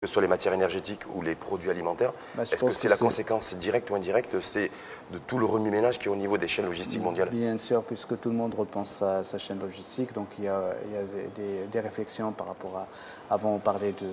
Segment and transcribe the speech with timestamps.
[0.00, 2.96] que ce soit les matières énergétiques ou les produits alimentaires, Bah, est-ce que c'est la
[2.96, 4.70] conséquence directe ou indirecte C'est
[5.12, 7.28] de tout le remue-ménage qui est au niveau des chaînes logistiques mondiales?
[7.28, 10.74] Bien sûr, puisque tout le monde repense à sa chaîne logistique, donc il y a,
[10.86, 12.86] il y a des, des- des réflexions par rapport à.
[13.32, 14.08] Avant, on parlait de,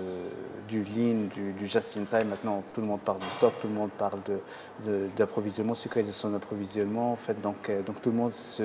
[0.68, 2.28] du lean, du, du just in time.
[2.30, 4.38] Maintenant, tout le monde parle du stock, tout le monde parle de,
[4.86, 7.14] de- d'approvisionnement, sécuriser son approvisionnement.
[7.14, 8.62] En fait, donc, euh, donc tout le monde se,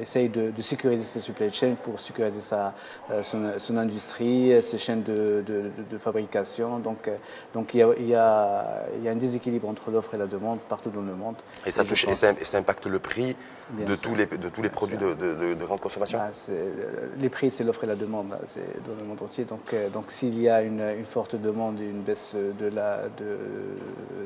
[0.00, 2.72] essaye de, de sécuriser ses supply chains pour sécuriser sa,
[3.10, 6.78] euh, son, son industrie, ses chaînes de, de- de- de fabrication.
[6.78, 7.16] Donc, euh,
[7.52, 10.18] donc il, y a, il, y a, il y a un déséquilibre entre l'offre et
[10.18, 11.34] la demande partout dans le monde.
[11.66, 13.34] Et ça, touche, et ça, et ça impacte le prix
[13.72, 14.02] Bien de sûr.
[14.02, 16.70] tous, les, de tous les produits de, de- de- de grande consommation Bah, c'est-
[17.18, 19.44] les prix, c'est l'offre et la demande, hein, dans le monde entier.
[19.44, 23.38] Donc, donc s'il y a une, une forte demande et une baisse de la, de,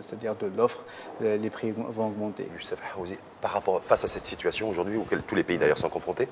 [0.03, 0.85] c'est-à-dire de l'offre,
[1.23, 2.49] euh, les prix vont augmenter.
[2.55, 5.89] Youssef Haouzi, par rapport, face à cette situation aujourd'hui, auquel tous les pays d'ailleurs sont
[5.89, 6.29] confrontés,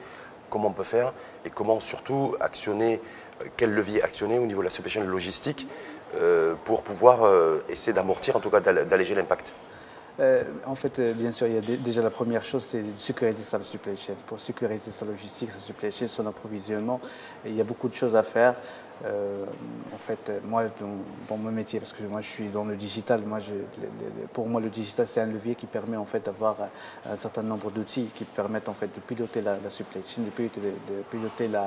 [0.51, 1.13] comment on peut faire
[1.45, 3.01] et comment surtout actionner,
[3.41, 5.69] euh, quel levier actionner au niveau de la supply chain logistique
[6.17, 9.53] euh, pour pouvoir euh, essayer d'amortir, en tout cas d'all- d'alléger l'impact?
[10.21, 12.83] Euh, en fait, euh, bien sûr, il y a dé- déjà la première chose, c'est
[12.83, 14.13] de sécuriser sa supply chain.
[14.27, 17.01] Pour sécuriser sa logistique, sa supply chain, son approvisionnement,
[17.47, 18.57] il y a beaucoup de choses à faire.
[19.05, 19.45] Euh,
[19.93, 20.65] en fait, moi,
[21.29, 23.39] dans, mon métier, parce que moi, je suis dans le digital, moi,
[24.33, 26.57] pour moi, le digital, c'est un levier qui permet en fait d'avoir
[27.09, 30.31] un certain nombre d'outils qui permettent en fait de piloter la, supply chain, de
[31.11, 31.65] piloter, la,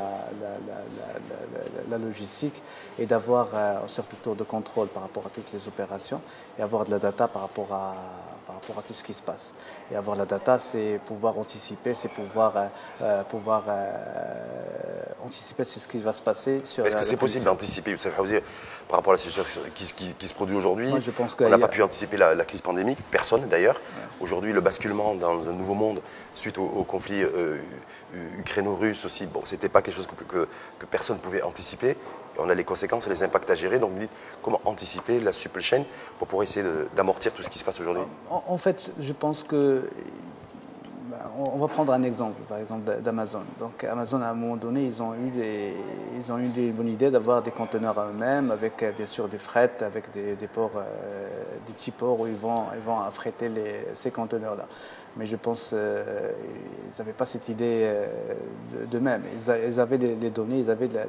[1.97, 2.61] logistique
[2.99, 6.21] et d'avoir euh, un certain tour de contrôle par rapport à toutes les opérations
[6.57, 7.95] et avoir de la data par rapport à,
[8.87, 9.53] tout ce qui se passe.
[9.91, 12.53] Et avoir la data, c'est pouvoir anticiper, c'est pouvoir,
[13.01, 13.63] euh, pouvoir
[15.25, 16.61] anticiper sur ce qui va se passer.
[16.63, 18.35] sur Est-ce que c'est possible d'anticiper, Youssef Haouzi,
[18.87, 21.47] par rapport à la situation qui, qui- qui se produit aujourd'hui je pense On qu'il
[21.47, 23.79] n'a pas pu anticiper la, la crise pandémique, personne d'ailleurs.
[24.21, 26.01] Aujourd'hui, le basculement dans un nouveau monde
[26.33, 27.57] suite au, au conflit euh,
[28.37, 30.47] ukraino-russe aussi, bon, c'était pas quelque chose que, que-
[30.79, 31.97] que personne ne pouvait anticiper.
[32.37, 33.79] On a les conséquences et les impacts à gérer.
[33.79, 34.09] Donc, vous dites
[34.41, 35.83] comment anticiper la supply chain
[36.19, 36.65] pour pouvoir essayer
[36.95, 38.03] d'amortir tout ce qui se passe aujourd'hui?
[38.29, 39.87] En, en fait, je pense que.
[41.37, 43.41] On va prendre un exemple, par exemple d'a- d'Amazon.
[43.59, 45.73] Donc Amazon, à un moment donné, ils ont eu des,
[46.15, 46.37] ils ont
[47.11, 51.27] d'avoir des conteneurs à eux-mêmes, avec euh, bien sûr des frettes, avec des, ports, euh,
[51.67, 53.49] des petits ports où ils vont, ils vont affréter
[53.93, 54.65] ces conteneurs-là.
[55.17, 56.31] Mais je pense euh,
[56.93, 58.05] ils n'avaient pas cette idée euh,
[58.81, 59.23] de- d'eux-mêmes.
[59.33, 60.99] Ils, avaient des, des données, ils avaient de de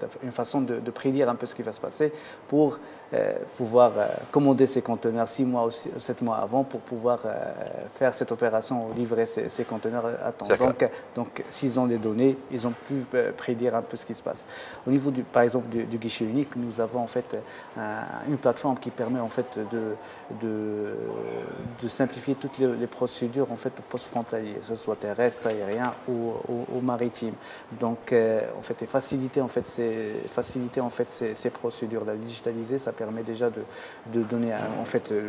[0.00, 2.12] de une façon de, prédire un peu ce qui va se passer
[2.48, 2.78] pour
[3.12, 7.20] euh, pouvoir euh, commander ces conteneurs six mois ou six- sept mois avant pour pouvoir
[7.26, 7.30] euh,
[7.96, 10.46] faire cette opération, livrer ces, ces conteneurs à temps.
[10.66, 14.04] Donc, euh, donc s'ils ont des données, ils ont pu euh, prédire un peu ce
[14.04, 14.44] qui se passe.
[14.86, 17.36] Au niveau, du, par exemple, du, du guichet unique, nous avons en fait
[17.78, 19.94] un- une plateforme qui permet en fait de,
[21.88, 26.66] simplifier toutes les, les procédures en fait post-frontalier, que ce soit terrestre, aérien ou, ou-
[26.74, 27.34] ou maritime.
[27.80, 32.14] Donc, euh, en fait, et faciliter en fait ces, faciliter en fait ces, ces procédures-là,
[32.14, 33.62] digitaliser, ça permet déjà de,
[34.06, 35.28] de donner en fait euh,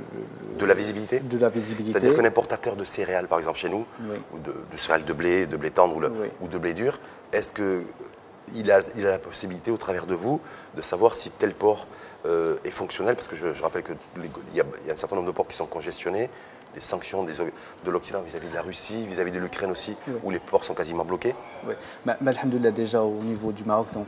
[0.60, 2.00] De la visibilité de la visibilité.
[2.00, 4.18] C'est-à-dire qu'un importateur de céréales, par exemple chez nous, Oui.
[4.34, 6.28] ou de, de céréales de blé, de blé tendre ou, le- Oui.
[6.42, 7.00] ou de blé dur,
[7.34, 10.40] est-ce qu'il a, il a la possibilité, au travers de vous,
[10.76, 11.88] de savoir si tel port
[12.26, 13.16] euh, est fonctionnel?
[13.16, 13.96] Parce que je, je rappelle qu'il
[14.54, 16.30] y, y a un certain nombre de ports qui sont congestionnés,
[16.76, 17.34] les sanctions des-
[17.86, 20.14] de l'Occident vis-à-vis de la Russie, vis-à-vis de l'Ukraine aussi, Oui.
[20.24, 21.34] où les ports sont quasiment bloqués.
[21.68, 21.74] Oui.
[22.06, 24.08] Mais, mais alhamdoulilah, déjà au niveau du Maroc, donc,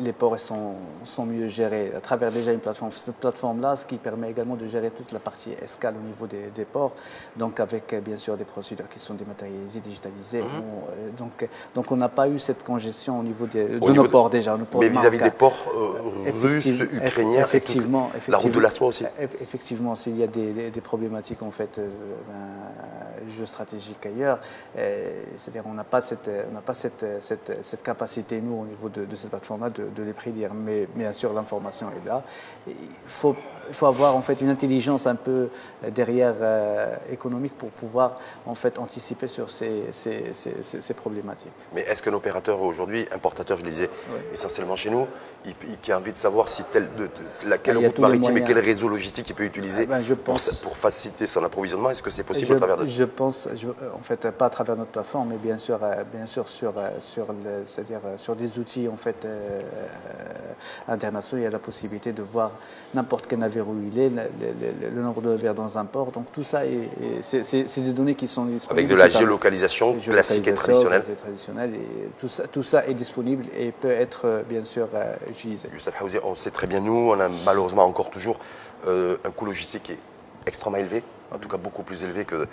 [0.00, 0.74] les, ports sont,
[1.04, 2.92] sont mieux gérés à travers déjà une plateforme.
[2.94, 6.46] Cette plateforme-là, ce qui permet également de gérer toute la partie escale au niveau des,
[6.54, 6.92] des ports,
[7.36, 10.42] donc avec euh, bien sûr des procédures qui sont dématérialisées, digitalisées.
[10.42, 10.48] Mhm.
[10.56, 14.02] On, euh, donc, donc on n'a pas eu cette congestion au niveau des- de nos
[14.04, 14.56] de- ports déjà.
[14.56, 18.86] nos ports Mais vis-à-vis des ports euh, russes, ukrainiens, effectivement, la route de la soie
[18.88, 19.04] aussi.
[19.20, 21.80] Eff- Effectivement, s'il y a des problématiques en fait
[22.28, 24.38] euh, géostratégiques ailleurs,
[24.78, 28.64] euh, c'est-à-dire on n'a pas cette, on n'a pas cette, cette, cette capacité nous au
[28.64, 30.54] niveau de, de cette plateforme-là de, de les prédire.
[30.54, 32.22] Mais bien sûr, l'information est là.
[32.66, 32.74] Il
[33.06, 33.34] faut,
[33.68, 35.48] il faut avoir en fait une intelligence un peu
[35.94, 38.16] derrière euh, économique pour pouvoir
[38.46, 41.52] en fait anticiper sur ces, ces, ces- problématiques.
[41.74, 43.90] Mais est-ce qu'un opérateur aujourd'hui, importateur, je le disais,
[44.32, 45.06] essentiellement chez nous,
[45.44, 47.10] il, il- qui a envie de savoir si tel, de, de-
[47.48, 50.14] la, quelle Ah, route maritime et quel réseau logistique il peut utiliser Ah ben, je
[50.14, 52.86] pour, pense- sa- pour faciliter son approvisionnement, est-ce que c'est possible je, au travers de
[52.86, 56.26] je pense, je- en fait, pas à travers notre plateforme, mais bien sûr, euh, bien
[56.26, 60.52] sûr sur, euh, sur, le- euh, sur des outils en fait euh, euh,
[60.92, 62.52] internationaux, il y a la possibilité de voir
[62.94, 65.84] n'importe quel navire où il est, le, le- le- le nombre de navires dans un
[65.84, 66.12] port.
[66.12, 68.78] Donc tout ça, est- est- c'est, des données qui sont disponibles.
[68.80, 71.02] Avec de la géolocalisation classique et traditionnelle.
[71.06, 74.88] des traditionnelles, et tout ça, tout ça est disponible et peut être euh, bien sûr
[74.94, 75.68] euh, utilisé.
[75.72, 78.38] Youssef Haouzi, on sait très bien, nous, on a malheureusement encore toujours
[78.86, 79.98] euh, un coût logistique qui est
[80.46, 81.02] extrêmement élevé,
[81.32, 82.46] en tout cas beaucoup plus élevé que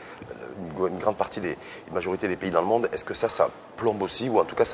[0.87, 2.89] une grande partie des une majorité des pays dans le monde.
[2.91, 4.65] Est-ce que ça, ça plombe aussi, ou en tout cas,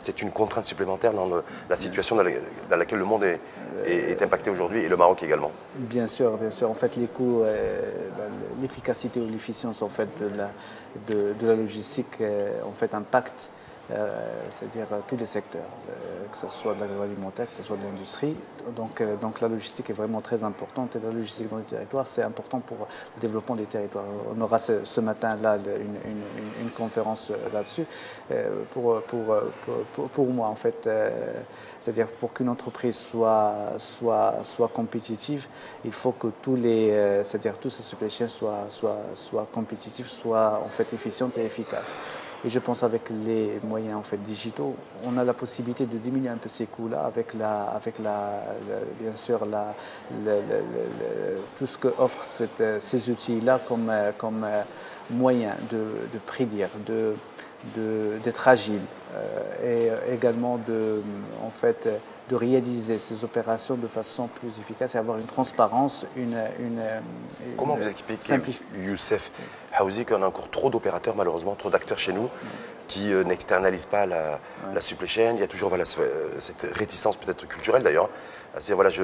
[0.00, 1.28] c'est une contrainte supplémentaire dans
[1.68, 2.24] la situation dans,
[2.76, 5.52] laquelle le monde est, impacté aujourd'hui, et le Maroc également?
[5.76, 6.70] Bien sûr, bien sûr.
[6.70, 7.80] En fait, les coûts, euh,
[8.60, 10.08] l'efficacité ou l'efficience en fait
[11.08, 16.36] de la, logistique, euh, en fait, impacte euh, c'est-à-dire euh, tous les secteurs, euh, que
[16.36, 18.34] ce soit de l'agroalimentaire, que ce soit de l'industrie.
[18.74, 22.22] Donc, donc la logistique est vraiment très importante et la logistique dans les territoires, c'est
[22.22, 24.06] important pour le développement des territoires.
[24.36, 27.84] On aura ce, matin-là une, une, conférence là-dessus.
[28.72, 29.36] Pour, pour,
[29.94, 30.88] pour, pour, moi, en fait,
[31.78, 35.46] c'est-à-dire pour qu'une entreprise soit, soit, soit compétitive,
[35.84, 40.68] il faut que tous les, c'est-à-dire tous ces supply soient, soient, soient compétitifs, soient en
[40.68, 41.94] fait efficientes et efficaces.
[42.44, 44.74] Et je pense avec les moyens en fait, digitaux,
[45.04, 48.44] on a la possibilité de diminuer un peu ces coûts-là avec, la, avec la,
[49.00, 49.74] bien sûr la,
[51.58, 52.24] tout ce que offrent
[52.80, 54.46] ces outils-là comme, comme
[55.10, 57.14] moyen de, prédire, de,
[58.22, 58.80] d'être agile
[59.14, 61.02] euh, et également de,
[61.44, 61.88] en fait,
[62.28, 66.38] de réaliser ces opérations de façon plus efficace et avoir une transparence, une.
[66.58, 66.82] une
[67.56, 68.40] Comment vous expliquez,
[68.76, 69.30] Youssef
[69.72, 72.28] Haouzi, qu'on a encore trop d'opérateurs, malheureusement, trop d'acteurs chez nous,
[72.88, 74.40] qui euh, n'externalisent pas la,
[74.74, 78.08] la, supply chain Il y a toujours voilà, euh, cette réticence, peut-être culturelle d'ailleurs,
[78.58, 79.02] c'est voilà, je,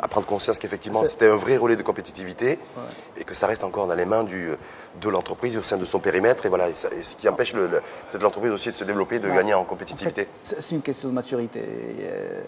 [0.00, 2.58] à prendre conscience qu'effectivement c'était un vrai relais de compétitivité
[3.16, 4.50] et que ça reste encore dans les mains du,
[5.00, 8.22] de l'entreprise au sein de son périmètre et voilà, et ce qui empêche le, peut-être
[8.22, 10.28] l'entreprise aussi de se développer, de gagner en compétitivité.
[10.42, 11.62] c'est une question de maturité.
[12.02, 12.40] Euh,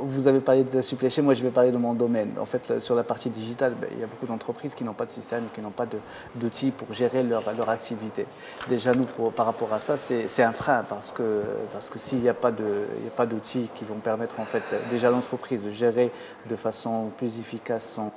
[0.00, 2.32] vous avez parlé de la supply chain, moi je vais parler de mon domaine.
[2.40, 5.06] En fait, sur la partie digitale, ben, il y a beaucoup d'entreprises qui n'ont pas
[5.06, 5.86] de système, qui n'ont pas
[6.34, 8.26] d'outils pour gérer leur, leur activité.
[8.68, 11.42] Déjà nous, par rapport à ça, c'est un frein parce que,
[11.72, 15.70] parce que s'il n'y a pas d'outils qui vont permettre en fait déjà l'entreprise de
[15.70, 16.10] gérer
[16.48, 18.10] de façon plus efficace son,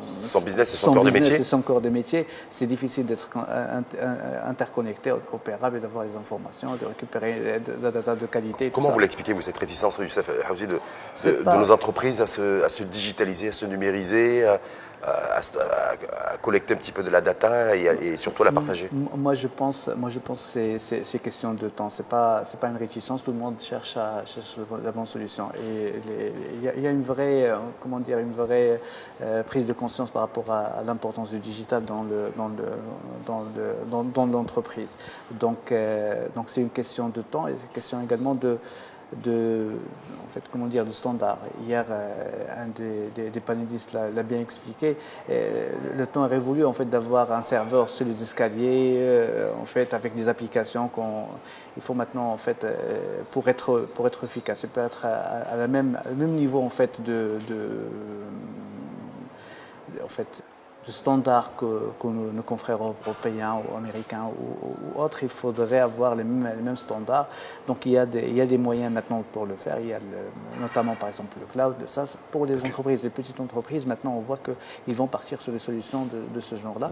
[0.00, 1.42] son business et son, corps de métier.
[1.42, 3.30] son corps de métier, c'est difficile d'être
[4.44, 8.70] interconnecté, opérable d'avoir les informations, de récupérer la data de qualité.
[8.70, 10.80] Comment vous l'expliquez, vous, cette réticence, Youssef de,
[11.24, 14.44] de, nos entreprises à se, à se, digitaliser, à se numériser,
[15.06, 18.90] à, collecter un petit peu de la data et, surtout à la partager?
[18.92, 21.90] Moi, je pense, moi, je pense que c'est question de temps.
[21.90, 23.24] C'est pas, c'est pas une réticence.
[23.24, 25.48] Tout le monde cherche, la bonne solution.
[25.56, 25.94] Et
[26.54, 28.80] il y, a une vraie, euh, comment dire, une vraie
[29.22, 32.64] euh, de conscience par rapport à, l'importance du digital dans le, dans le,
[33.90, 34.96] dans dans, l'entreprise.
[35.30, 38.58] Donc, euh, donc c'est une question de temps et c'est une question également de
[39.22, 39.68] de,
[40.26, 41.38] en fait, comment dire, de standard.
[41.64, 44.96] Hier, euh, un des, des, panélistes l'a bien expliqué.
[45.30, 48.98] Euh, le temps est révolu en fait d'avoir un serveur sur les escaliers,
[49.60, 51.26] en fait, avec des applications qu'on.
[51.76, 52.66] Il faut maintenant en fait
[53.30, 56.68] pour être pour être efficace, il peut être à, la même, le même niveau en
[56.68, 57.38] fait de,
[60.14, 60.42] fait
[60.86, 61.64] de standards que,
[62.04, 67.28] nos, confrères européens ou américains ou, autres, il faudrait avoir les mêmes, standards.
[67.66, 69.78] Donc il y, a des, moyens maintenant pour le faire.
[69.80, 70.00] Il y a
[70.60, 71.74] notamment par exemple le cloud.
[71.86, 75.58] Ça, pour les entreprises, les petites entreprises, maintenant on voit qu'ils vont partir sur des
[75.58, 76.90] solutions de, ce genre-là.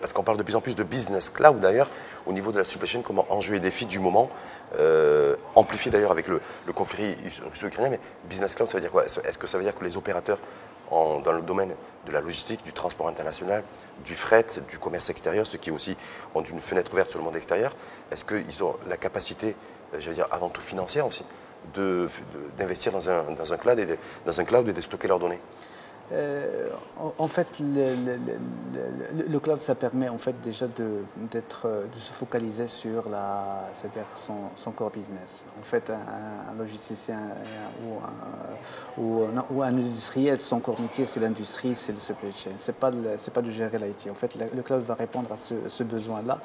[0.00, 1.90] Parce qu'on parle de plus en plus de business cloud d'ailleurs,
[2.26, 4.30] au niveau de la supply chain, comment enjeu et défi du moment,
[4.78, 7.14] euh, amplifié d'ailleurs avec le, le conflit
[7.50, 7.90] russo-ukrainien.
[7.90, 9.04] Mais business cloud, ça veut dire quoi?
[9.04, 10.38] Est-ce que ça veut dire que les opérateurs
[10.90, 11.74] dans le domaine
[12.06, 13.64] de la logistique, du transport international,
[14.04, 15.96] du fret, du commerce extérieur, ceux qui aussi
[16.34, 17.74] ont une fenêtre ouverte sur le monde extérieur,
[18.10, 19.56] est-ce qu'ils ont la capacité,
[19.94, 21.24] euh, je veux dire avant tout financière aussi,
[22.58, 23.58] d'investir dans un, dans, un
[24.26, 25.40] dans un cloud et de stocker leurs données?
[26.12, 26.68] Euh,
[27.18, 33.08] en, fait, le, cloud, ça permet en fait déjà de, d'être, de se focaliser sur
[33.08, 35.44] la, c'est-à-dire son, son, core business.
[35.58, 37.30] En fait, un, logisticien
[37.84, 42.50] ou un, ou, un, industriel, son core métier, c'est l'industrie, c'est le supply chain.
[42.58, 42.90] C'est pas,
[43.32, 44.08] pas de gérer l'IT.
[44.10, 46.38] En fait, le cloud va répondre à ce besoin-là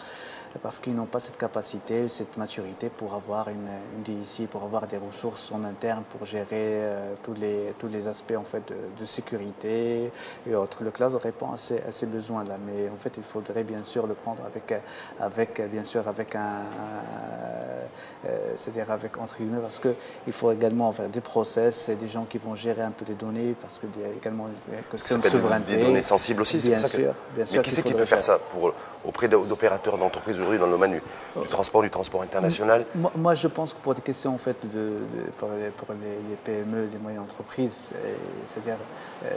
[0.62, 4.88] parce qu'ils n'ont pas cette capacité, cette maturité pour avoir une, une DIC, pour avoir
[4.88, 8.64] des ressources en interne pour gérer euh, tous, les, tous les aspects en fait,
[9.00, 10.12] de, sécurité
[10.48, 10.84] et autres.
[10.84, 14.44] Le cloud répond à ces, besoins-là, mais en fait, il faudrait bien sûr le prendre
[14.46, 14.74] avec,
[15.20, 16.62] avec bien sûr, avec un,
[18.56, 22.56] c'est-à-dire avec entre guillemets, parce qu'il faut également faire des process, des gens qui vont
[22.56, 25.78] gérer un peu les données, parce qu'il y a également une question de souveraineté.
[25.78, 27.14] Des données sensibles aussi, c'est bien sûr.
[27.36, 28.74] bien sûr mais qui c'est qui peut faire ça pour
[29.06, 32.86] auprès d'opérateurs d'entreprises aujourd'hui dans le domaine du, transport, du transport international?
[33.16, 34.96] Moi, je pense que pour des questions en fait de,
[35.38, 37.90] pour, les, PME, les moyennes entreprises,
[38.46, 38.78] c'est-à-dire
[39.26, 39.30] euh,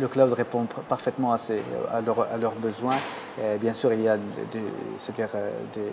[0.00, 2.96] le cloud répond parfaitement à, ces, à, leurs besoins.
[3.60, 4.16] bien sûr, il y a
[4.96, 5.90] c'est-à-dire euh, des,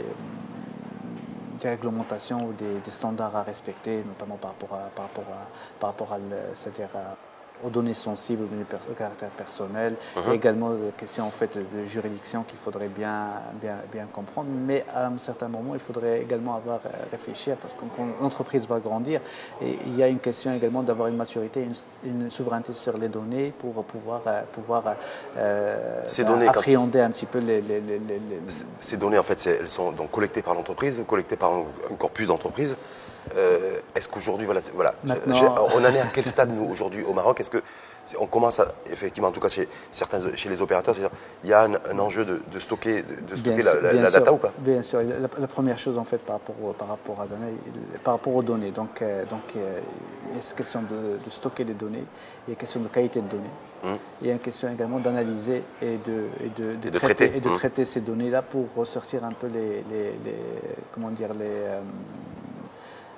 [1.59, 5.47] des réglementations ou des, standards à respecter, notamment par rapport à, par rapport à,
[5.79, 6.17] par rapport à,
[7.63, 9.95] aux données sensibles, aux données au caractère personnel,
[10.29, 13.27] et également des questions en fait, de juridiction qu'il faudrait bien,
[13.61, 14.49] bien, bien comprendre.
[14.65, 16.79] Mais à un certain moment, il faudrait également avoir
[17.11, 17.85] réfléchir, parce que
[18.21, 19.21] l'entreprise va grandir,
[19.61, 21.67] et il y a une question également d'avoir une maturité,
[22.03, 24.21] une, souveraineté sur les données pour pouvoir,
[24.51, 24.95] pouvoir
[26.07, 27.99] ces données, appréhender un petit peu les, les, les,
[28.79, 31.65] Ces données, en fait, elles sont donc collectées par l'entreprise, collectées par un,
[31.97, 32.77] corpus d'entreprise.
[33.35, 37.39] Euh, est-ce qu'aujourd'hui, voilà, voilà on en est à quel stade, nous, aujourd'hui, au Maroc?
[37.39, 37.61] Est-ce que
[38.19, 40.95] on commence à, effectivement, en tout cas chez, certains, chez les opérateurs,
[41.43, 44.53] il y a un, enjeu de, stocker, de stocker la, data ou pas?
[44.59, 45.01] Bien sûr.
[45.01, 47.57] La, première chose, en fait, par rapport, par rapport, à données,
[48.03, 49.79] par rapport aux données, donc, euh, donc euh,
[50.31, 52.03] il y a question de, stocker des données,
[52.47, 53.43] il y a une question de qualité de données,
[53.83, 53.97] hum.
[54.21, 58.01] il y a une question également d'analyser et de, de, traiter, et de traiter ces
[58.01, 60.13] données-là pour ressortir un peu les, les,
[60.91, 61.79] comment dire, les,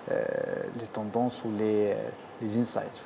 [0.09, 1.93] les tendances ou les
[2.41, 3.03] les insights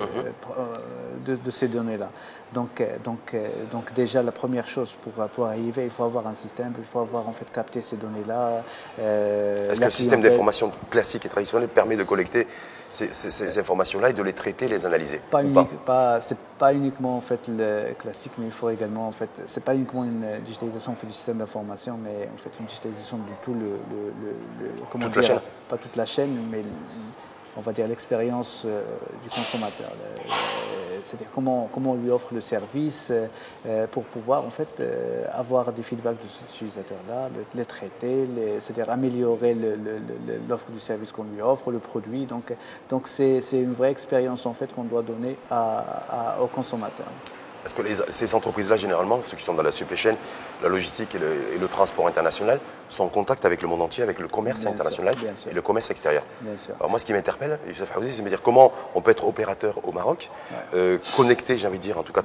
[0.00, 0.32] euh, mhm.
[0.58, 2.10] euh, de, ces données-là.
[2.52, 3.36] Donc, euh, donc,
[3.70, 7.00] donc déjà, la première chose pour, pour arriver, il faut avoir un système, il faut
[7.00, 8.62] avoir en fait capté ces données-là.
[8.98, 12.46] Est-ce qu'un système d'information classique et traditionnel permet de collecter
[12.90, 17.94] ces, informations-là et de les traiter, les analyser Pas, unique, pas, uniquement en fait le
[17.98, 21.38] classique, mais il faut également en fait, c'est pas uniquement une digitalisation fait du système
[21.38, 25.40] d'information, mais en fait une digitalisation de tout le, le, comment toute la chaîne.
[25.68, 26.62] pas toute la chaîne, mais
[27.58, 28.82] on va dire, l'expérience euh,
[29.24, 29.90] du consommateur.
[31.02, 33.12] C'est-à-dire comment, comment on lui offre le service
[33.66, 38.28] euh, pour pouvoir en fait euh, avoir des feedbacks de cet utilisateur-là, les traiter,
[38.60, 39.56] c'est-à-dire améliorer
[40.48, 42.26] l'offre du service qu'on lui offre, le produit.
[42.26, 42.54] Donc,
[42.88, 47.06] donc c'est, une vraie expérience en fait qu'on doit donner à, au consommateur.
[47.62, 50.14] Parce que ces entreprises-là, généralement, ceux qui sont dans la supply chain,
[50.62, 54.28] la logistique et le, transport international, sont en contact avec le monde entier, avec le
[54.28, 55.14] commerce international
[55.50, 56.22] et le commerce extérieur.
[56.78, 59.92] Alors moi, ce qui m'interpelle, c'est de me dire comment on peut être opérateur au
[59.92, 60.30] Maroc,
[60.74, 62.22] euh, connecté, j'ai envie de dire, en tout cas,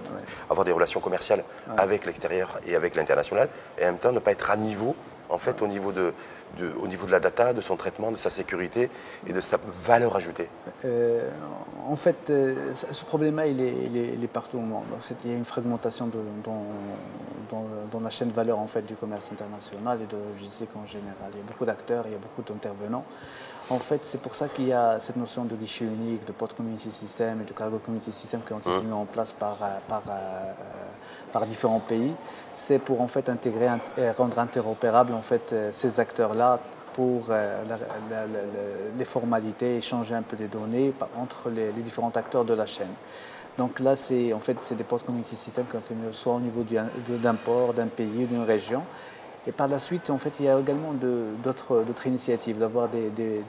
[0.50, 1.44] avoir des relations commerciales
[1.78, 4.96] avec l'extérieur et avec l'international, et en même temps ne pas être à niveau,
[5.34, 6.14] en fait, au niveau de,
[6.80, 8.90] au niveau de la data, de son traitement, de sa sécurité
[9.28, 10.48] et de sa valeur ajoutée
[10.86, 11.28] euh,
[11.88, 14.84] En fait, euh, ce problème-là, il est, partout au monde.
[15.24, 16.10] il y a une fragmentation
[16.44, 20.86] dans, la chaîne de valeur en fait, du commerce international et de la logistique en
[20.86, 21.30] général.
[21.34, 23.06] Il y a beaucoup d'acteurs, il y a beaucoup d'intervenants.
[23.70, 26.54] En fait, c'est pour ça qu'il y a cette notion de guichet unique, de port
[26.54, 28.88] community system et de cargo community system qui ont été mmh.
[28.88, 30.04] mis en place par, euh, par,
[31.32, 32.14] par différents pays
[32.56, 33.68] c'est pour en fait intégrer
[33.98, 36.60] et rendre interopérables en fait euh, ces acteurs-là
[36.94, 37.64] pour euh,
[38.98, 42.94] les formalités, échanger un peu des données entre les, différents acteurs de la chaîne.
[43.58, 46.64] Donc là, c'est en fait c'est des post-community systems qui ont été soit au niveau
[46.64, 48.84] d'un port, d'un pays, d'une région,
[49.46, 50.94] et par la suite, en fait, il y a également
[51.44, 53.44] d'autres initiatives, d'avoir des, des,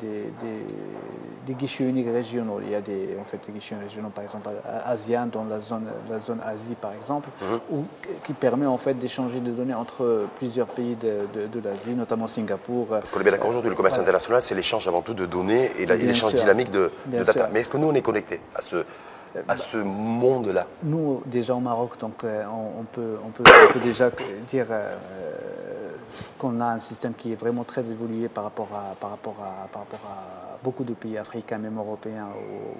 [1.46, 2.60] des, guichets uniques régionaux.
[2.64, 4.48] Il y a des, en fait, des guichets régionaux, par exemple,
[4.84, 7.84] asiens, dans la zone, la zone Asie, par exemple, mhm.
[8.24, 12.88] qui permet en fait d'échanger des données entre plusieurs pays de, de, l'Asie, notamment Singapour.
[12.88, 15.70] Parce qu'on est bien d'accord aujourd'hui, le commerce international, c'est l'échange avant tout de données
[15.78, 17.48] et l'échange dynamique de, data.
[17.52, 18.84] Mais est-ce que nous, on est connectés à ce
[19.48, 22.44] à ce monde-là Nous, déjà au Maroc, donc, euh,
[22.78, 23.44] on, peut, on, peut,
[23.82, 24.10] déjà
[24.48, 24.96] dire euh,
[26.38, 29.68] qu'on a un système qui est vraiment très évolué par rapport à, par rapport à,
[29.68, 32.28] par rapport à beaucoup de pays africains, même européens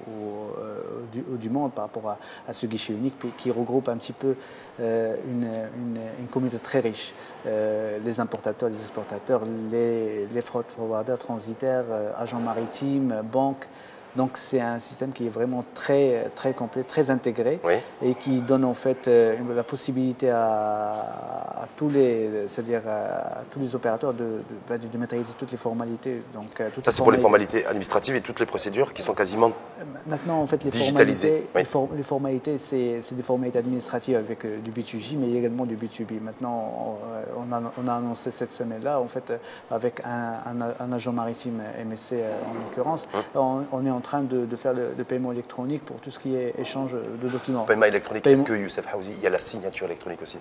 [0.09, 2.17] ou, euh, du, monde, par rapport
[2.49, 4.37] à, ce guichet unique qui regroupe un petit peu
[4.79, 5.47] une,
[5.77, 7.15] une, communauté très riche.
[7.45, 11.85] les importateurs, les exportateurs, les, les forwarders, transitaires,
[12.17, 13.69] agents maritimes, banques.
[14.17, 17.59] Donc c'est un système qui est vraiment très, très complet, très intégré
[18.03, 23.75] et qui donne en fait euh, la possibilité à, tous les, c'est-à-dire à, tous les
[23.75, 26.23] opérateurs de, bah, de, maîtriser toutes les formalités.
[26.33, 29.49] Donc, euh, Ça c'est pour les formalités administratives et toutes les procédures qui sont quasiment
[29.81, 35.17] euh, Maintenant en fait les formalités, les, formalités c'est, des formalités administratives avec du B2J
[35.19, 36.21] mais également du B2B.
[36.21, 36.99] Maintenant
[37.37, 39.33] on a, on a annoncé cette semaine-là en fait
[39.71, 43.65] avec un, un, agent maritime MSC en l'occurrence, hum.
[43.73, 46.93] on, est en train de, faire le, paiement électronique pour tout ce qui est échange
[46.93, 47.65] de documents.
[47.65, 50.39] Paiement électronique, est-ce que Youssef Houzi, il y a la signature électronique aussi?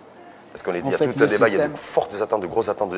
[0.54, 2.14] Parce qu'on est dit, il y a tout le, débat, il y a de fortes
[2.22, 2.94] attentes, de grosses attentes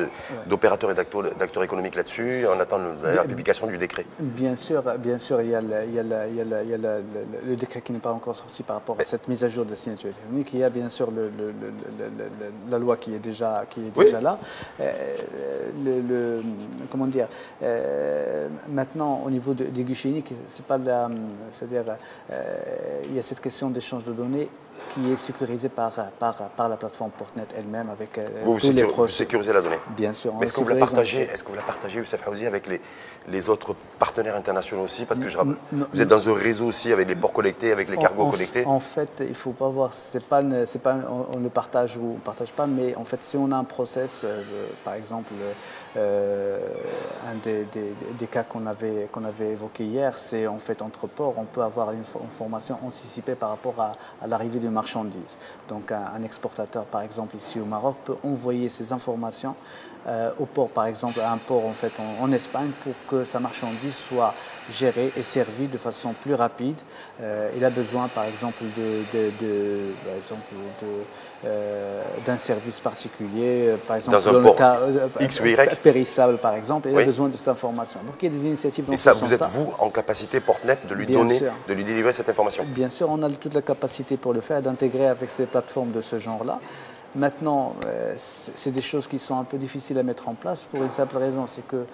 [0.46, 2.44] d'opérateurs et d'acteurs économiques là-dessus.
[2.54, 4.04] On attend la publication du décret.
[4.18, 8.76] Bien sûr, bien sûr, il y a, le décret qui n'est pas encore sorti par
[8.76, 10.50] rapport à cette mise à jour de la signature électronique.
[10.52, 11.08] Il y a bien sûr
[12.70, 14.38] la loi qui est déjà, qui est déjà là.
[14.80, 16.42] Euh,
[16.90, 17.28] comment dire
[17.62, 20.78] euh, Maintenant, au niveau des guichets uniques, c'est pas
[21.50, 21.84] c'est-à-dire,
[22.30, 24.50] euh, il y a cette question d'échange de données
[24.92, 28.86] qui est sécurisé par, par, par la plateforme Portnet elle-même avec euh, vous, tous les
[29.08, 29.78] sécurisez la donnée.
[29.96, 30.34] Bien sûr.
[30.40, 32.80] Est-ce que, vous la partagez, est-ce que vous la partagez, Youssef avec les,
[33.28, 35.04] les autres partenaires internationaux aussi?
[35.04, 37.96] Parce que je, vous êtes dans un réseau aussi avec les ports connectés, avec les
[37.96, 38.64] cargos connectés.
[38.66, 40.42] En fait, il ne faut pas voir, c'est pas,
[40.82, 40.96] pas,
[41.32, 43.64] on, le partage ou on ne partage pas, mais en fait, si on a un
[43.64, 44.42] process, euh,
[44.84, 45.32] par exemple,
[45.96, 46.58] euh,
[47.26, 47.66] un des,
[48.18, 51.62] des, cas qu'on avait, qu'on avait évoqué hier, c'est en fait entre ports, on peut
[51.62, 55.38] avoir une, information anticipée par rapport à, l'arrivée de marchandises.
[55.68, 59.54] Donc un, exportateur, par exemple, ici au Maroc, peut envoyer ces informations
[60.06, 63.40] euh, au port, par exemple, à un port en, fait, en, Espagne, pour que sa
[63.40, 64.34] marchandise soit
[64.70, 66.78] gérée et servie de façon plus rapide.
[67.20, 69.02] Euh, il a besoin, par exemple, de,
[71.44, 74.56] euh, d'un service particulier, par exemple, dans, un port
[75.20, 75.76] X ou Y.
[75.82, 78.00] périssable, par exemple, et il a besoin de cette information.
[78.06, 80.78] Donc il y a des initiatives dans Et ça, vous êtes, vous, en capacité, Portnet,
[80.88, 84.16] de lui donner, de lui délivrer cette information Bien sûr, on a toute la capacité
[84.16, 86.58] pour le faire, d'intégrer avec ces plateformes de ce genre-là.
[87.14, 90.82] Maintenant, euh, c'est des choses qui sont un peu difficiles à mettre en place pour
[90.82, 91.86] une simple raison, c'est qu'au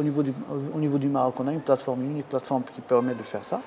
[0.00, 0.32] euh, niveau, du,
[0.74, 3.44] au niveau du Maroc, on a une plateforme, une unique plateforme qui permet de faire
[3.44, 3.60] ça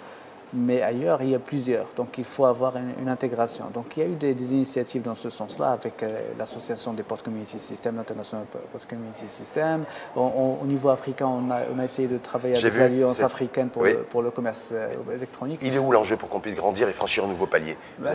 [0.56, 1.88] mais ailleurs, il y a plusieurs.
[1.96, 3.66] Donc, il faut avoir une, intégration.
[3.74, 7.24] Donc, il y a eu des, initiatives dans ce sens-là avec euh, l'association des Post
[7.24, 9.84] Community Systems, l'International Post Community System.
[10.16, 13.98] au niveau africain, on a, on a, essayé de travailler avec l'Alliance africaine pour, le,
[14.04, 15.60] pour, le, commerce euh, électronique.
[15.62, 17.78] Il est où l'enjeu pour qu'on puisse grandir et franchir un nouveau palier?
[18.00, 18.12] Bah,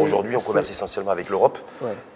[0.00, 1.58] Aujourd'hui, on commerce essentiellement avec l'Europe.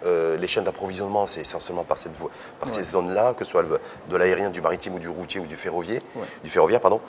[0.05, 2.13] Euh, les chaînes d'approvisionnement, c'est essentiellement par, cette
[2.59, 5.55] par ces zones-là, que ce soit de l'aérien, du maritime ou du routier ou du
[5.55, 6.01] ferroviaire.
[6.43, 6.99] Du ferroviaire pardon.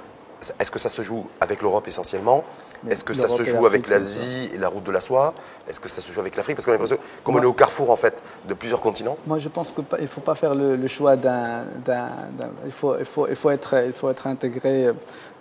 [0.59, 2.45] Est-ce que ça se joue avec l'Europe essentiellement
[2.89, 5.35] Est-ce que ça se joue avec l'Asie et la route de la soie
[5.69, 7.53] Est-ce que ça se joue avec l'Afrique Parce qu'on a l'impression, comme on est au
[7.53, 9.19] carrefour en fait de plusieurs continents.
[9.27, 11.65] Moi, je pense qu'il ne faut pas faire le, choix d'un.
[12.65, 14.91] Il faut, il, faut, il, faut être, il faut être intégré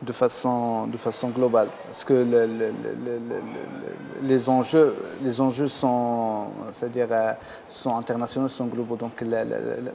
[0.02, 1.68] de façon, de façon globale.
[1.86, 2.26] Parce que
[4.24, 7.34] les, enjeux, les enjeux sont, c'est-à-dire, euh,
[7.70, 8.98] sont internationaux, sont globaux.
[8.98, 9.46] Donc la,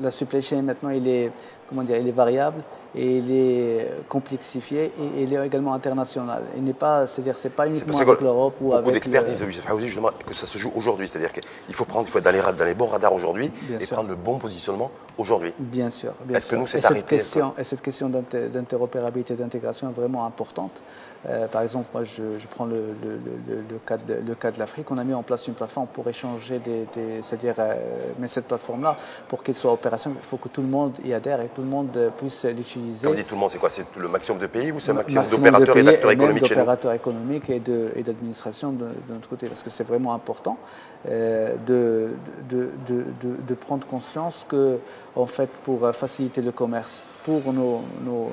[0.00, 1.30] la supply chain maintenant, il est,
[1.68, 2.62] comment dire, il est variable
[2.96, 6.42] et il est complexifié et il est également international.
[6.56, 8.84] Il n'est pas, c'est-à-dire, c'est pas uniquement avec l'Europe ou avec.
[8.84, 9.44] Beaucoup d'experts disent
[9.80, 12.56] justement que ça se joue aujourd'hui, c'est-à-dire qu'il faut prendre, il faut être dans les,
[12.56, 15.52] dans les bons radars aujourd'hui et prendre le bon positionnement aujourd'hui.
[15.58, 16.12] Bien sûr.
[16.32, 20.82] Est-ce que nous, c'est arrêté cette question, Et cette question d'interopérabilité, d'intégration est vraiment importante.
[21.28, 22.94] Euh, par exemple, moi, je, prends le,
[23.86, 24.90] cas de, le, cas de, l'Afrique.
[24.90, 26.86] On a mis en place une plateforme pour échanger des,
[27.22, 27.74] c'est-à-dire, euh,
[28.18, 28.96] mais cette plateforme-là,
[29.28, 31.68] pour qu'elle soit opérationnelle, il faut que tout le monde y adhère et tout le
[31.68, 33.04] monde puisse l'utiliser.
[33.04, 33.70] Quand vous dites tout le monde, c'est quoi?
[33.70, 36.92] C'est le maximum de pays ou c'est le maximum d'opérateurs et d'acteurs économiques chez d'opérateurs
[36.92, 40.58] économiques et, d'administration de, notre côté, parce que c'est vraiment important
[41.08, 42.10] euh, de,
[42.50, 44.78] de, prendre conscience que,
[45.16, 48.30] en fait, pour faciliter le commerce, pour nos, nos,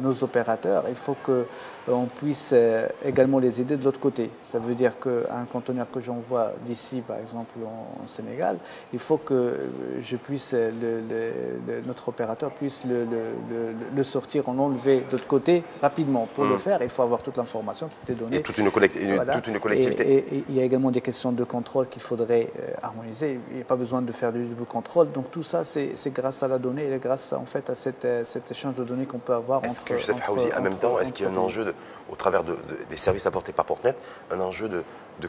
[0.00, 4.30] nos opérateurs, il faut qu'on puisse euh, également les aider de l'autre côté.
[4.42, 8.58] Ça veut dire qu'un conteneur que j'envoie d'ici, par exemple en, Sénégal,
[8.92, 9.54] il faut que
[10.02, 16.28] je puisse, le, notre opérateur puisse le, sortir, en enlever de l'autre côté rapidement.
[16.34, 16.58] Pour le hmm.
[16.58, 18.36] faire, il faut avoir toute l'information, toutes les données.
[18.38, 20.16] Et toute une, toute une collectivité.
[20.16, 23.40] Et, il y a également des questions de contrôle qu'il faudrait euh, harmoniser.
[23.50, 25.12] Il n'y a pas besoin de faire du contrôle.
[25.12, 28.50] Donc tout ça, c'est grâce à la donnée et grâce en fait à euh, cet
[28.50, 29.64] échange de données qu'on peut avoir.
[29.64, 31.74] Est-ce que Youssef Haouzi, en même temps, est-ce qu'il y a un enjeu,
[32.10, 33.94] au travers des services apportés par Portnet,
[34.30, 34.82] un enjeu de,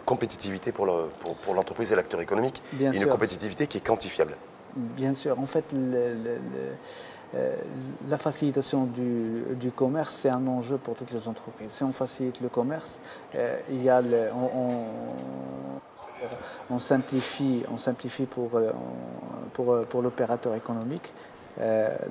[0.05, 4.35] compétitivité pour l'entreprise pour, et l'acteur économique Une compétitivité qui est quantifiable
[4.75, 5.37] Bien sûr.
[5.39, 7.55] En fait, euh,
[8.09, 11.71] la facilitation du, commerce, c'est un enjeu pour toutes les entreprises.
[11.71, 12.99] Si on facilite le commerce,
[13.35, 14.01] euh, il y a
[16.69, 18.51] on, simplifie, on simplifie pour,
[19.53, 21.13] pour, pour l'opérateur économique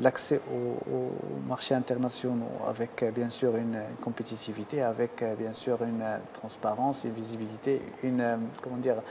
[0.01, 1.11] l'accès aux,
[1.49, 7.09] marchés internationaux avec euh, bien sûr une, compétitivité, avec euh, bien sûr une transparence et
[7.09, 9.03] visibilité, une, comment dire,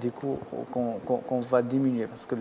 [0.00, 0.38] des coûts
[0.72, 2.34] qu'on va diminuer parce que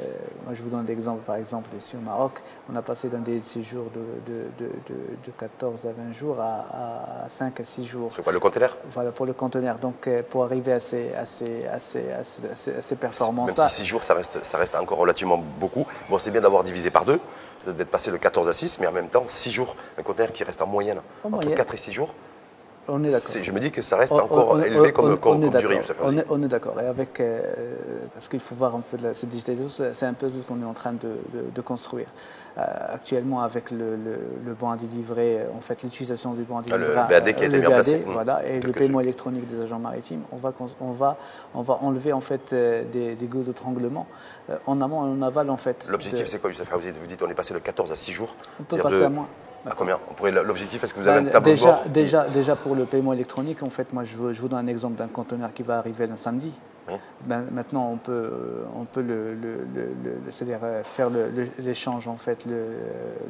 [0.00, 0.04] euh,
[0.44, 3.40] moi, je vous donne l'exemple, par exemple, ici au Maroc, on a passé d'un délai
[3.40, 8.12] de séjour de, de, de, 14 à 20 jours à, 5 à 6 jours.
[8.14, 8.76] C'est quoi le conteneur?
[8.92, 9.78] Voilà, pour le conteneur.
[9.78, 13.76] Donc, euh, pour arriver à ces, à ces, à ces, à ces, performances Même si
[13.76, 15.86] 6 jours, ça reste, ça reste encore relativement beaucoup.
[16.08, 17.20] Bon, c'est bien d'avoir divisé par deux,
[17.66, 20.44] d'être passé de 14 à 6, mais en même temps, 6 jours, un conteneur qui
[20.44, 22.14] reste en moyenne entre 4 et 6 jours.
[22.88, 23.42] On est d'accord.
[23.42, 25.80] Je me dis que ça reste encore élevé comme, comme, on, durée.
[26.02, 26.80] On est, on est d'accord.
[26.80, 27.42] Et avec, euh,
[28.14, 30.72] parce qu'il faut voir un peu cette digitalisation, c'est un peu ce qu'on est en
[30.72, 31.10] train de,
[31.54, 32.06] de, construire.
[32.56, 32.62] Euh,
[32.94, 33.96] actuellement, avec le,
[34.44, 37.44] le, bon à délivrer, en fait, l'utilisation du bon à délivrer, ah, le BAD qui
[37.44, 40.52] a été mis en place, voilà, et le paiement électronique des agents maritimes, on va,
[40.80, 41.18] on va,
[41.54, 44.06] on va enlever en fait euh, des, des de d'étranglement
[44.66, 45.86] en amont et en aval en fait.
[45.90, 48.34] L'objectif, c'est quoi, Youssef Vous dites, on est passé de 14 à 6 jours.
[48.58, 49.28] On peut passer à moins.
[49.70, 49.98] À combien?
[50.10, 51.84] On pourrait L'objectif, est-ce que vous avez Ben, un tableau de déjà, bord?
[51.88, 54.66] déjà, déjà pour le paiement électronique, en fait, moi je vous, je vous donne un
[54.66, 56.52] exemple d'un conteneur qui va arriver un samedi.
[56.88, 56.94] Oui.
[57.26, 58.30] Ben, maintenant, on peut,
[58.74, 61.10] on peut le, le- le- le- c'est-à-dire faire
[61.58, 62.64] l'échange en fait le,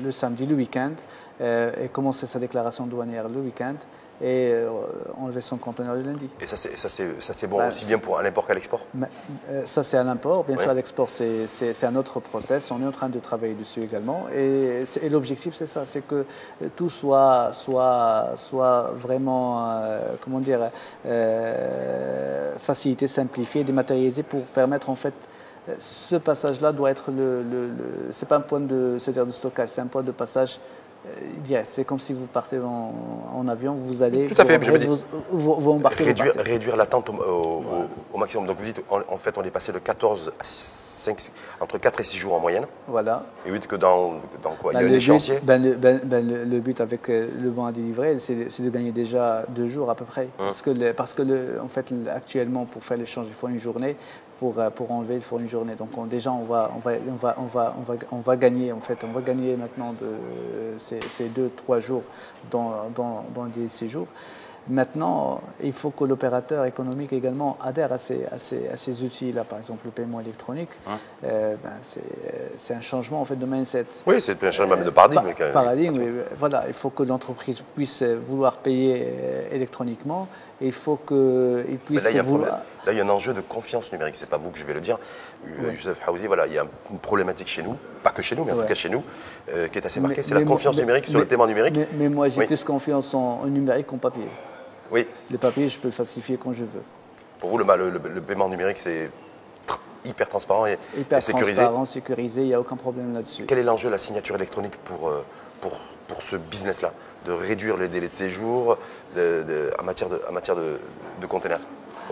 [0.04, 0.92] le samedi, le week-end,
[1.40, 3.74] euh, et commencer sa déclaration douanière le week-end
[4.20, 4.68] et euh,
[5.20, 6.28] enlever son conteneur le lundi.
[6.40, 8.80] Et ça, c'est bon Ben, aussi bien pour à l'import qu'à l'export?
[9.50, 10.44] Euh, Ça, c'est à l'import.
[10.44, 10.62] Bien Oui.
[10.62, 11.46] sûr, à l'export, c'est-
[11.84, 12.70] un autre process.
[12.70, 14.26] On est en train de travailler dessus également.
[14.34, 16.24] Et, l'objectif, c'est ça c'est que
[16.62, 20.60] euh, tout soit, soit, soit vraiment, euh, comment dire,
[21.06, 25.14] euh, facilité, simplifié, dématérialisé pour permettre, en fait,
[25.68, 27.42] euh, ce passage-là doit être le.
[27.42, 30.58] le, le- c'est pas un point de, de stockage, c'est un point de passage.
[31.16, 31.68] Euh, direct.
[31.72, 32.92] C'est comme si vous partez en,
[33.36, 34.98] en avion, vous allez, Tout à vous, fait, je me dis- vous,
[35.30, 37.16] vous- vous embarquez, réduire, réduire l'attente au, au-
[37.58, 38.46] au- au maximum.
[38.46, 42.00] Donc vous dites, en, en fait, on est passé de 14 à 5, entre 4
[42.00, 42.66] et 6 jours en moyenne.
[42.86, 43.24] Voilà.
[43.46, 44.72] Et vous dites que dans, dans quoi?
[44.72, 45.34] Ben, Il y a un le, échéancier?
[45.36, 48.34] but, ben, le, ben- ben, le- le but avec euh, le bon à délivrer, c'est
[48.62, 50.28] de gagner déjà deux jours à peu près.
[50.38, 51.22] Parce que, le- parce que
[51.62, 53.96] en fait, le- actuellement, pour faire l'échange, il faut une journée.
[54.38, 55.74] Pour, euh, pour enlever, faut une journée.
[55.74, 58.36] Donc on- déjà, on va, on, va, on, va, on, va, on, va, on va
[58.36, 62.02] gagner, en fait, on va gagner maintenant de, ces, ces deux, trois jours
[62.50, 64.06] dans, dans, dans les six jours.
[64.70, 69.44] Maintenant, il faut que l'opérateur économique également adhère à ces, à ces, à ces outils-là.
[69.44, 70.68] Par exemple, le paiement électronique,
[71.24, 72.02] euh, ben, c'est
[72.58, 73.86] c'est un changement en fait, de mindset.
[74.06, 75.22] Oui, c'est un changement même de paradigme.
[75.22, 75.52] Pa- quand même.
[75.52, 80.28] paradigme, euh, voilà, il faut que l'entreprise puisse euh, vouloir payer euh, électroniquement.
[80.60, 82.60] Et il faut qu'il puisse là, il y a un vouloir.
[82.84, 84.16] Là, il y a un enjeu de confiance numérique.
[84.16, 84.98] C'est pas vous que je vais le dire.
[85.46, 88.42] Euh, Youssef Haouzi, voilà, il y a une problématique chez nous, pas que chez nous,
[88.44, 88.62] mais en Ouais.
[88.62, 89.04] tout cas chez nous,
[89.54, 90.22] euh, qui est assez marquée.
[90.24, 91.76] C'est la confiance mais- numérique sur mais- le paiement numérique.
[91.76, 92.46] Mais, mais moi, j'ai Oui.
[92.46, 94.26] plus confiance en, en numérique qu'en papier.
[94.90, 96.82] Oui, Le papier, je peux le falsifier quand je veux.
[97.38, 99.10] pour vous, le, le- le- le paiement numérique, c'est
[100.04, 101.60] hyper transparent et, Hyper et sécurisé.
[101.62, 103.44] transparent, sécurisé, il n'y a aucun problème là-dessus.
[103.46, 105.24] Quel est l'enjeu de la signature électronique pour, euh,
[105.60, 105.72] pour,
[106.06, 106.92] pour ce business-là?
[107.26, 108.78] De réduire les délais de séjour
[109.16, 110.78] de- de- en matière de, en matière de,
[111.20, 111.60] de containers?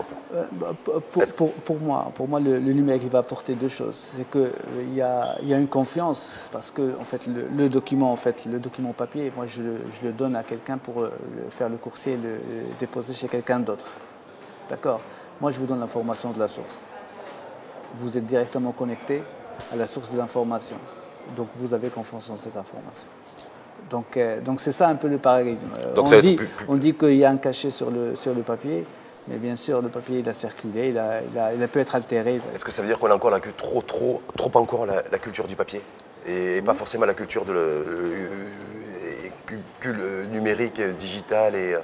[0.03, 3.97] Pour, pour- pour- pour moi, pour moi le, le numérique il va apporter deux choses.
[4.15, 7.69] C'est qu'il y a, il y a une confiance parce que en fait, le, le
[7.69, 11.01] document, en fait, le document papier, moi je, le- je le donne à quelqu'un pour
[11.01, 11.11] euh,
[11.57, 13.85] faire le coursier et le, le déposer chez quelqu'un d'autre.
[14.69, 15.01] D'accord?
[15.41, 16.81] Moi je vous donne l'information de la source.
[17.99, 19.23] Vous êtes directement connecté
[19.71, 20.77] à la source de l'information.
[21.35, 23.07] Donc vous avez confiance en cette information.
[23.89, 25.57] Donc euh, donc c'est ça un peu le paradigme.
[25.79, 28.15] Euh, Donc on, dit, plus- plus- on dit qu'il y a un cachet sur le,
[28.15, 28.85] sur le papier,
[29.27, 31.79] mais bien sûr le papier il a circulé, il a, il a, il a pu
[31.79, 32.41] être altéré.
[32.55, 35.19] Est-ce que ça veut dire qu'on a encore la, trop, trop, trop encore la, la
[35.19, 35.81] culture du papier?
[36.25, 41.79] Et pas forcément la culture de le, le- le numérique, euh, digital et euh,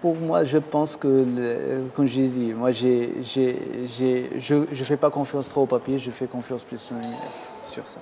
[0.00, 1.24] Pour moi, je pense que,
[1.96, 6.12] comme je l'ai dit, moi j'ai- je ne fais pas confiance trop au papier, je
[6.12, 7.18] fais confiance plus au numérique
[7.64, 7.98] sur ça.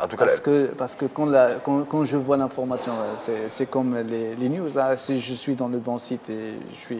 [0.00, 3.46] En tout cas Parce que, parce que quand, la- quand, quand je vois l'information, euh,
[3.48, 4.78] c'est, comme les, les news.
[4.78, 4.96] hein.
[4.96, 6.54] Si je suis dans le bon site, et
[6.88, 6.94] je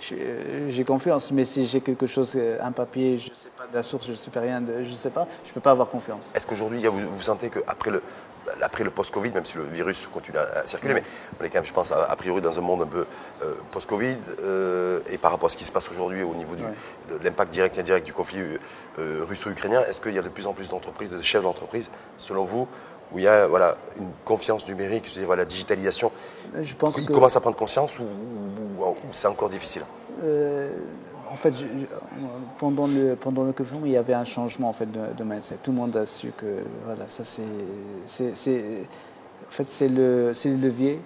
[0.00, 1.30] je euh, j'ai confiance.
[1.32, 4.06] Mais si j'ai quelque chose, euh, un papier, je ne sais pas de la source,
[4.06, 5.88] je ne sais pas rien, de, je ne sais pas, je ne peux pas avoir
[5.88, 6.30] confiance.
[6.34, 8.02] Est-ce qu'aujourd'hui, vous, vous sentez qu'après le,
[8.62, 11.02] après le post-Covid, même si le virus continue à, à circuler, mais
[11.40, 13.06] on est quand même, je pense, a, a priori dans un monde un peu
[13.42, 16.62] euh, post-Covid, euh, et par rapport à ce qui se passe aujourd'hui au niveau du-
[16.62, 18.40] de l'impact direct et indirect du conflit
[18.98, 22.44] euh, russo-ukrainien, est-ce qu'il y a de plus en plus d'entreprises, de chefs d'entreprise, selon
[22.44, 22.66] vous,
[23.12, 26.12] où il y a voilà, une confiance numérique, voilà, la digitalisation
[26.60, 29.82] Je pense Ils que, commencent à prendre conscience ou, ou- ou- ou c'est encore difficile?
[31.32, 31.66] En fait, je-
[32.58, 35.56] pendant le pendant le confinement, il y avait un changement en fait de, de mindset.
[35.62, 36.46] Tout le monde a su que
[36.84, 37.42] voilà, ça c'est
[39.48, 41.00] en fait c'est le c'est le levier.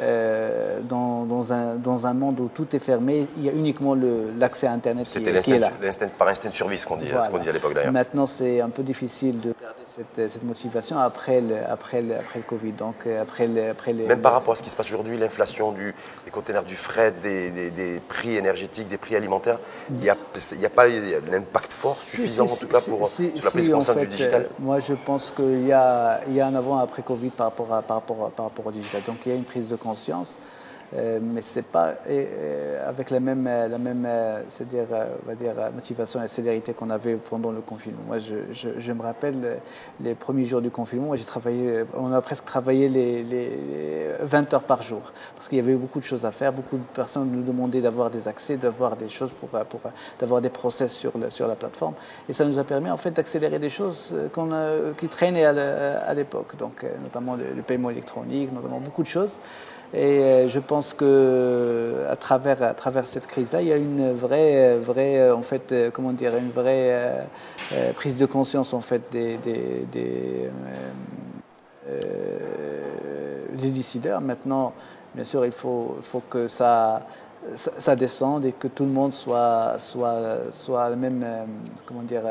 [0.00, 3.94] euh, dans, dans, un, dans un monde où tout est fermé, il y a uniquement
[4.38, 5.70] l'accès à Internet qui, C'était est- qui est là.
[5.82, 7.28] l'instinct- par instinct de survie, ce qu'on dit, ce Voilà.
[7.28, 7.92] qu'on dit à l'époque d'ailleurs.
[7.92, 9.54] Maintenant, c'est un peu difficile de
[9.96, 12.72] cette, cette motivation après le, après, le, après le Covid.
[12.72, 15.16] Donc, euh, après, le, après les, Même par rapport à ce qui se passe aujourd'hui,
[15.18, 19.58] l'inflation du, des containers, du fret, des, des- des prix énergétiques, des prix alimentaires,
[19.90, 20.16] il n'y a,
[20.58, 23.68] y a pas l'impact fort suffisant si, en tout cas pour, si, sur la prise
[23.68, 26.46] de en conscience fait, du digital euh, Moi, je pense qu'il y a, y a
[26.46, 29.02] un avant après Covid par rapport, à, par, rapport, à- par rapport au digital.
[29.06, 30.34] Donc, il y a une prise de conscience.
[30.94, 34.42] Euh, mais c'est pas euh, avec la même, euh, la même euh,
[34.74, 38.02] euh, on va dire, motivation et célérité qu'on avait pendant le confinement.
[38.06, 39.60] Moi, je, me rappelle
[40.00, 41.14] les premiers jours du confinement,
[41.94, 45.00] on a presque travaillé les, les 20 heures par jour
[45.34, 46.52] parce qu'il y avait beaucoup de choses à faire.
[46.52, 49.80] Beaucoup de personnes nous demandaient d'avoir des accès, d'avoir des choses pour, pour
[50.18, 51.94] d'avoir des process sur, la plateforme.
[52.28, 54.14] Et ça nous a permis en fait d'accélérer des choses
[54.98, 59.38] qui traînaient à l'époque, donc notamment le, le paiement électronique, notamment beaucoup de choses.
[59.94, 64.12] Et euh, je pense que à travers à travers cette crise-là, il y a une
[64.14, 67.20] vraie vraie euh, en fait euh, comment dire une vraie euh,
[67.72, 70.48] euh, prise de conscience en fait des des, des,
[71.88, 74.20] euh, euh, des décideurs.
[74.20, 74.72] Maintenant,
[75.14, 77.02] bien sûr, il faut, faut que ça,
[77.54, 80.16] ça, ça descende et que tout le monde soit, soit,
[80.52, 81.44] soit le même euh,
[81.86, 82.22] comment dire,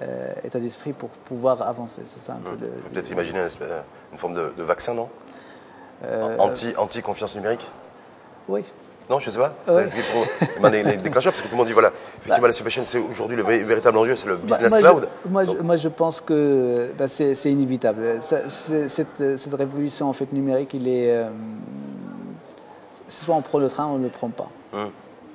[0.00, 2.02] euh, état d'esprit pour pouvoir avancer.
[2.06, 3.40] C'est ça un peu le- faut peut-être imaginer
[4.12, 5.08] une, forme de, de vaccin, non?
[5.08, 5.21] Euh,
[6.38, 7.66] Anti- Anti-confiance numérique
[8.48, 8.64] Oui,
[9.10, 9.52] Non, je ne sais pas.
[9.68, 9.86] Ouais.
[9.88, 12.70] C'est trop- les, les déclencheurs, parce que tout le monde dit voilà, effectivement, la supply
[12.72, 15.08] chain, c'est aujourd'hui le vé- véritable enjeu, c'est le Bah, business moi, cloud.
[15.24, 18.20] Je, moi, je, moi, je pense que bah, c'est inévitable.
[18.20, 18.48] Ça-
[18.88, 21.10] cette, cette révolution en fait, numérique, il est.
[21.10, 21.28] euh,
[23.08, 24.48] soit on prend le train, on ne le prend pas.
[24.72, 24.90] hum.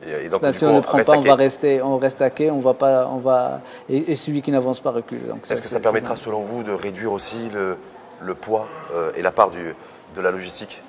[0.05, 1.81] Et, et donc, Bah, du si coup, on ne le prend pas, on va rester,
[1.81, 4.91] on reste à quai, on va pas, on va, et, et celui qui n'avance pas
[4.91, 5.21] recule.
[5.49, 7.77] Est-ce que ça permettra, selon vous, de réduire aussi le,
[8.21, 9.73] le poids euh, et la part du,
[10.15, 10.83] de la logistique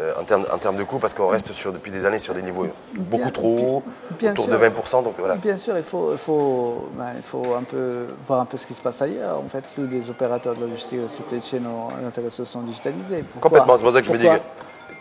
[0.00, 2.32] euh, en, termes, en termes de coûts Parce qu'on reste sur, depuis des années sur
[2.32, 3.82] des niveaux beaucoup Bien- trop hauts,
[4.24, 4.58] autour sûr.
[4.58, 5.02] de 20%.
[5.02, 5.34] Donc voilà.
[5.36, 8.66] Bien sûr, il faut, il faut, ben, il faut un peu voir un peu ce
[8.66, 9.38] qui se passe ailleurs.
[9.44, 13.24] En fait, tous les opérateurs de logistique de supply chain ont l'intérêt se sont digitalisés.
[13.32, 14.44] Pourquoi Complètement, c'est pour ça que je me dis Pourquoi que-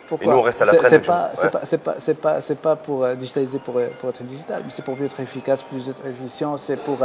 [0.10, 1.79] Pourquoi Et nous, on reste à la traîne, C'est pas, ouais.
[2.15, 5.05] pas, pas, pas, pour euh, digitaliser pour, euh, pour être digital, mais c'est pour mieux
[5.05, 6.97] être efficace, plus être efficient, c'est pour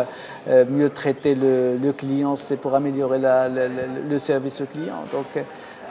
[0.48, 4.64] euh, mieux traiter le, le client, c'est pour améliorer la- la- la- le service au
[4.64, 5.04] client.
[5.12, 5.42] Donc, euh,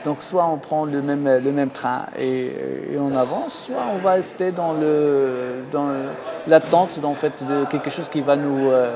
[0.04, 2.46] donc soit on prend le même, le même train et,
[2.92, 4.72] et on avance, soit on va rester dans
[5.72, 5.88] dans
[6.46, 8.86] l'attente en fait de quelque chose qui va nous euh,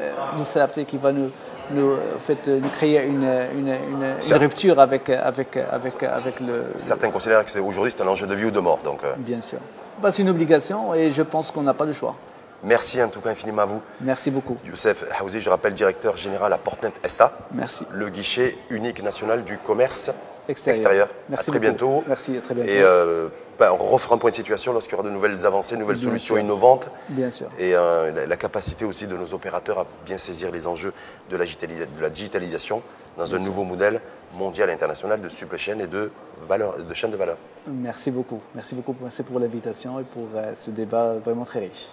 [0.00, 1.30] euh, nous qui va nous
[1.72, 6.38] nous, en fait, nous créer une, une, une- une Ça- rupture avec, avec, avec, avec
[6.38, 8.78] le, Certains considèrent que c'est- aujourd'hui, c'est un enjeu de vie ou de mort.
[8.84, 9.58] Donc, euh, Bien sûr.
[10.00, 12.14] Bah, c'est une obligation et je pense qu'on n'a pas le choix.
[12.62, 13.82] Merci en tout cas infiniment à vous.
[14.00, 14.56] Merci beaucoup.
[14.66, 17.84] Youssef Haouzi, je rappelle directeur général à Portnet SA, Merci.
[17.92, 20.10] le guichet unique national du commerce
[20.48, 20.76] Extérieur.
[20.80, 21.08] extérieur.
[21.28, 21.60] Merci à très beaucoup.
[21.60, 22.04] bientôt.
[22.06, 22.70] Merci, à très bientôt.
[22.70, 25.74] Et euh, bah, on refera un point de situation lorsqu'il y aura de nouvelles avancées,
[25.74, 26.42] de nouvelles Bien solutions sûr.
[26.44, 26.88] innovantes.
[27.08, 27.48] Bien sûr.
[27.58, 30.92] Et euh, la, la capacité aussi de nos opérateurs à bien saisir les enjeux
[31.30, 32.80] de la, digitalis- de la digitalisation
[33.18, 34.00] dans un nouveau modèle
[34.34, 36.12] mondial et international de supply chain et de,
[36.48, 37.38] valeur, de chaîne de valeur.
[37.66, 38.40] Merci beaucoup.
[38.54, 38.92] Merci beaucoup.
[38.92, 41.86] Pour l'invitation et pour euh, ce débat vraiment très riche.